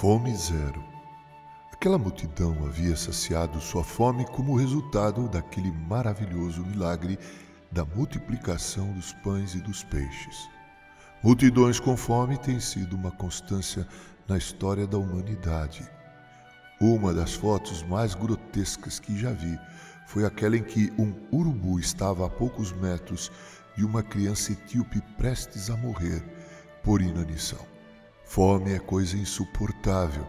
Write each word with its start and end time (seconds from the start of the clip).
Fome 0.00 0.34
zero. 0.34 0.82
Aquela 1.70 1.98
multidão 1.98 2.56
havia 2.64 2.96
saciado 2.96 3.60
sua 3.60 3.84
fome 3.84 4.24
como 4.24 4.56
resultado 4.56 5.28
daquele 5.28 5.70
maravilhoso 5.70 6.64
milagre 6.64 7.18
da 7.70 7.84
multiplicação 7.84 8.90
dos 8.94 9.12
pães 9.12 9.54
e 9.54 9.60
dos 9.60 9.84
peixes. 9.84 10.48
Multidões 11.22 11.78
com 11.78 11.98
fome 11.98 12.38
têm 12.38 12.58
sido 12.58 12.96
uma 12.96 13.10
constância 13.10 13.86
na 14.26 14.38
história 14.38 14.86
da 14.86 14.96
humanidade. 14.96 15.86
Uma 16.80 17.12
das 17.12 17.34
fotos 17.34 17.82
mais 17.82 18.14
grotescas 18.14 18.98
que 18.98 19.18
já 19.18 19.32
vi 19.32 19.60
foi 20.06 20.24
aquela 20.24 20.56
em 20.56 20.64
que 20.64 20.90
um 20.98 21.12
urubu 21.30 21.78
estava 21.78 22.24
a 22.24 22.30
poucos 22.30 22.72
metros 22.72 23.30
de 23.76 23.84
uma 23.84 24.02
criança 24.02 24.52
etíope 24.52 25.02
prestes 25.18 25.68
a 25.68 25.76
morrer 25.76 26.24
por 26.82 27.02
inanição. 27.02 27.79
Fome 28.30 28.72
é 28.72 28.78
coisa 28.78 29.16
insuportável, 29.16 30.24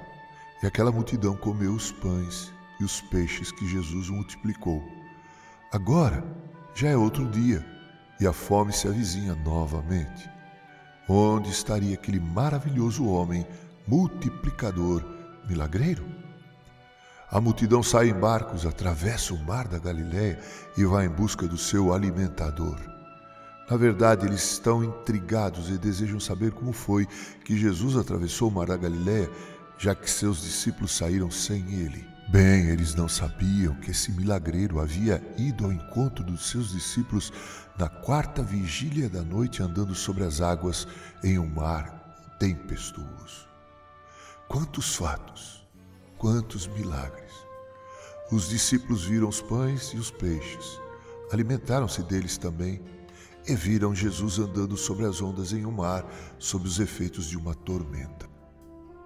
e 0.64 0.66
aquela 0.66 0.92
multidão 0.92 1.38
comeu 1.38 1.72
os 1.72 1.92
pães 1.92 2.52
e 2.80 2.84
os 2.84 3.00
peixes 3.00 3.52
que 3.52 3.68
Jesus 3.68 4.10
multiplicou. 4.10 4.84
Agora 5.72 6.24
já 6.74 6.90
é 6.90 6.98
outro 6.98 7.30
dia 7.30 7.64
e 8.20 8.26
a 8.26 8.34
fome 8.34 8.74
se 8.74 8.88
avizinha 8.88 9.36
novamente. 9.36 10.28
Onde 11.08 11.52
estaria 11.52 11.94
aquele 11.94 12.20
maravilhoso 12.20 13.06
homem 13.06 13.46
multiplicador, 13.88 15.06
milagreiro? 15.48 16.04
A 17.30 17.40
multidão 17.40 17.84
sai 17.84 18.10
em 18.10 18.20
barcos, 18.20 18.66
atravessa 18.66 19.32
o 19.32 19.46
mar 19.46 19.68
da 19.68 19.78
Galiléia 19.78 20.40
e 20.76 20.84
vai 20.86 21.06
em 21.06 21.10
busca 21.10 21.48
do 21.48 21.56
seu 21.56 21.94
alimentador. 21.94 22.80
Na 23.72 23.78
verdade, 23.78 24.26
eles 24.26 24.52
estão 24.52 24.84
intrigados 24.84 25.70
e 25.70 25.78
desejam 25.78 26.20
saber 26.20 26.52
como 26.52 26.74
foi 26.74 27.08
que 27.46 27.58
Jesus 27.58 27.96
atravessou 27.96 28.50
o 28.50 28.52
mar 28.52 28.68
da 28.68 28.76
Galiléia, 28.76 29.32
já 29.78 29.96
que 29.96 30.12
seus 30.12 30.42
discípulos 30.42 30.92
saíram 30.92 31.32
sem 31.32 31.74
ele. 31.74 32.06
Bem, 32.28 32.68
eles 32.68 32.96
não 32.96 33.08
sabiam 33.08 33.74
que 33.76 33.92
esse 33.92 34.12
milagreiro 34.12 34.82
havia 34.82 35.24
ido 35.38 35.64
ao 35.64 35.72
encontro 35.72 36.22
dos 36.22 36.50
seus 36.50 36.74
discípulos 36.74 37.32
na 37.80 37.88
quarta 37.88 38.44
vigília 38.44 39.10
da 39.10 39.22
noite, 39.22 39.64
andando 39.64 39.96
sobre 39.96 40.26
as 40.26 40.42
águas 40.42 40.86
em 41.24 41.40
um 41.40 41.48
mar 41.48 42.36
tempestuoso. 42.40 43.48
Quantos 44.50 44.98
fatos, 44.98 45.66
quantos 46.18 46.68
milagres! 46.68 47.32
Os 48.34 48.50
discípulos 48.50 49.06
viram 49.06 49.30
os 49.30 49.40
pães 49.40 49.94
e 49.94 49.98
os 49.98 50.12
peixes, 50.12 50.78
alimentaram-se 51.32 52.04
deles 52.04 52.38
também 52.38 52.82
e 53.48 53.56
viram 53.56 53.96
Jesus 53.96 54.40
andando 54.40 54.78
sobre 54.78 55.06
as 55.06 55.22
ondas 55.22 55.52
em 55.54 55.66
um 55.66 55.72
mar, 55.72 56.06
sob 56.38 56.68
os 56.68 56.80
efeitos 56.80 57.26
de 57.26 57.38
uma 57.38 57.54
tormenta. 57.54 58.30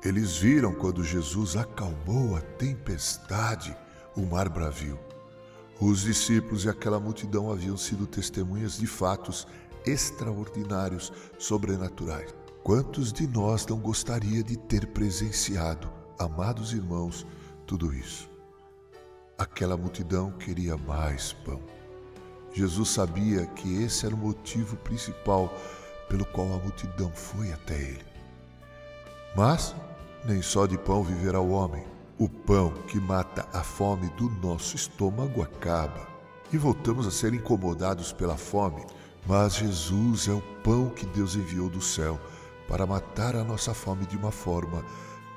Eles 0.03 0.37
viram 0.37 0.73
quando 0.73 1.03
Jesus 1.03 1.55
acalmou 1.55 2.35
a 2.35 2.41
tempestade, 2.41 3.75
o 4.15 4.21
mar 4.21 4.49
bravio. 4.49 4.99
Os 5.79 6.03
discípulos 6.03 6.63
e 6.65 6.69
aquela 6.69 6.99
multidão 6.99 7.51
haviam 7.51 7.75
sido 7.75 8.05
testemunhas 8.05 8.77
de 8.77 8.87
fatos 8.87 9.47
extraordinários, 9.85 11.11
sobrenaturais. 11.37 12.33
Quantos 12.63 13.13
de 13.13 13.27
nós 13.27 13.65
não 13.67 13.77
gostaria 13.77 14.43
de 14.43 14.57
ter 14.57 14.87
presenciado, 14.87 15.91
amados 16.17 16.73
irmãos, 16.73 17.25
tudo 17.67 17.93
isso? 17.93 18.29
Aquela 19.37 19.75
multidão 19.75 20.31
queria 20.31 20.77
mais 20.77 21.33
pão. 21.33 21.61
Jesus 22.55 22.87
sabia 22.89 23.45
que 23.47 23.83
esse 23.83 24.05
era 24.05 24.15
o 24.15 24.17
motivo 24.17 24.77
principal 24.77 25.53
pelo 26.07 26.23
qual 26.23 26.53
a 26.53 26.57
multidão 26.57 27.11
foi 27.11 27.51
até 27.51 27.75
ele. 27.75 28.05
Mas 29.35 29.75
nem 30.23 30.41
só 30.41 30.65
de 30.65 30.77
pão 30.77 31.03
viverá 31.03 31.41
o 31.41 31.51
homem. 31.51 31.83
O 32.17 32.29
pão 32.29 32.71
que 32.87 32.97
mata 32.97 33.45
a 33.51 33.61
fome 33.61 34.07
do 34.11 34.29
nosso 34.29 34.77
estômago 34.77 35.43
acaba 35.43 36.07
e 36.53 36.57
voltamos 36.57 37.05
a 37.05 37.11
ser 37.11 37.33
incomodados 37.33 38.13
pela 38.13 38.37
fome. 38.37 38.85
Mas 39.27 39.55
Jesus 39.55 40.29
é 40.29 40.31
o 40.31 40.41
pão 40.63 40.89
que 40.89 41.05
Deus 41.07 41.35
enviou 41.35 41.69
do 41.69 41.81
céu 41.81 42.17
para 42.69 42.85
matar 42.85 43.35
a 43.35 43.43
nossa 43.43 43.73
fome 43.73 44.05
de 44.05 44.15
uma 44.15 44.31
forma 44.31 44.81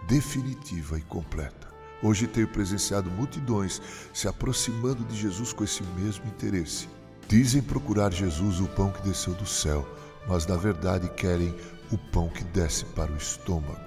definitiva 0.06 0.96
e 0.96 1.02
completa. 1.02 1.66
Hoje 2.00 2.28
tenho 2.28 2.46
presenciado 2.46 3.10
multidões 3.10 3.82
se 4.14 4.28
aproximando 4.28 5.02
de 5.02 5.16
Jesus 5.16 5.52
com 5.52 5.64
esse 5.64 5.82
mesmo 5.82 6.24
interesse. 6.26 6.88
Dizem 7.28 7.62
procurar 7.62 8.12
Jesus, 8.12 8.58
o 8.60 8.66
pão 8.68 8.90
que 8.90 9.02
desceu 9.02 9.34
do 9.34 9.46
céu, 9.46 9.86
mas 10.26 10.46
na 10.46 10.56
verdade 10.56 11.08
querem 11.10 11.54
o 11.92 11.98
pão 11.98 12.28
que 12.28 12.42
desce 12.44 12.84
para 12.86 13.12
o 13.12 13.16
estômago. 13.16 13.78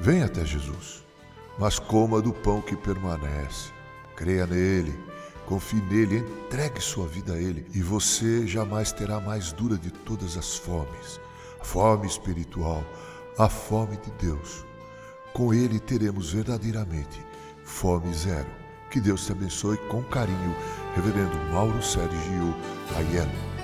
Venha 0.00 0.26
até 0.26 0.44
Jesus, 0.44 1.04
mas 1.58 1.78
coma 1.78 2.20
do 2.20 2.32
pão 2.32 2.60
que 2.60 2.76
permanece. 2.76 3.70
Creia 4.16 4.46
nele, 4.46 4.98
confie 5.46 5.82
nele, 5.82 6.18
entregue 6.18 6.80
sua 6.80 7.06
vida 7.06 7.34
a 7.34 7.38
ele, 7.38 7.66
e 7.74 7.82
você 7.82 8.46
jamais 8.46 8.92
terá 8.92 9.20
mais 9.20 9.52
dura 9.52 9.76
de 9.76 9.90
todas 9.90 10.36
as 10.36 10.56
fomes 10.56 11.20
fome 11.66 12.06
espiritual, 12.06 12.84
a 13.36 13.48
fome 13.48 13.96
de 13.96 14.10
Deus. 14.12 14.64
Com 15.34 15.52
ele 15.52 15.80
teremos 15.80 16.32
verdadeiramente 16.32 17.20
fome 17.64 18.14
zero. 18.14 18.65
Que 18.96 19.00
Deus 19.02 19.26
te 19.26 19.32
abençoe 19.32 19.76
com 19.90 20.02
carinho, 20.04 20.56
Reverendo 20.94 21.36
Mauro 21.52 21.82
Sergio 21.82 22.56
Aiello. 22.96 23.55